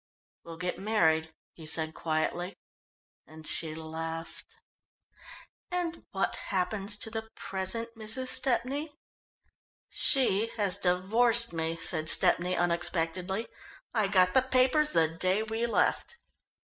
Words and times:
"We'll 0.43 0.57
get 0.57 0.79
married," 0.79 1.31
he 1.53 1.63
said 1.67 1.93
quietly, 1.93 2.57
and 3.27 3.45
she 3.45 3.75
laughed. 3.75 4.55
"And 5.69 6.07
what 6.09 6.35
happens 6.47 6.97
to 6.97 7.11
the 7.11 7.29
present 7.35 7.89
Mrs. 7.95 8.29
Stepney?" 8.29 8.93
"She 9.89 10.47
has 10.57 10.79
divorced 10.79 11.53
me," 11.53 11.77
said 11.77 12.09
Stepney 12.09 12.55
unexpectedly. 12.57 13.47
"I 13.93 14.07
got 14.07 14.33
the 14.33 14.41
papers 14.41 14.93
the 14.93 15.07
day 15.07 15.43
we 15.43 15.67
left." 15.67 16.15